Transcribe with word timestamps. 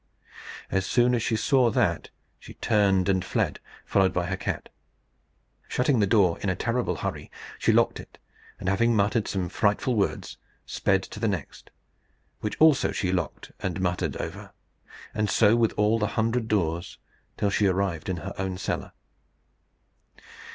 As 0.71 0.87
soon 0.87 1.13
as 1.13 1.21
she 1.21 1.35
saw 1.35 1.69
that, 1.69 2.09
she 2.39 2.55
turned 2.55 3.07
and 3.07 3.23
fled, 3.23 3.59
followed 3.85 4.11
by 4.11 4.25
her 4.25 4.35
cat. 4.35 4.69
Shutting 5.67 5.99
the 5.99 6.07
door 6.07 6.39
in 6.39 6.49
a 6.49 6.55
terrible 6.55 6.95
hurry, 6.95 7.29
she 7.59 7.71
locked 7.71 7.99
it, 7.99 8.17
and 8.59 8.67
having 8.67 8.95
muttered 8.95 9.27
some 9.27 9.47
frightful 9.47 9.93
words, 9.93 10.37
sped 10.65 11.03
to 11.03 11.19
the 11.19 11.27
next, 11.27 11.69
which 12.39 12.59
also 12.59 12.91
she 12.91 13.11
locked 13.11 13.51
and 13.59 13.79
muttered 13.79 14.17
over; 14.17 14.53
and 15.13 15.29
so 15.29 15.55
with 15.55 15.71
all 15.73 15.99
the 15.99 16.07
hundred 16.17 16.47
doors, 16.47 16.97
till 17.37 17.51
she 17.51 17.67
arrived 17.67 18.09
in 18.09 18.17
her 18.25 18.33
own 18.39 18.57
cellar. 18.57 18.93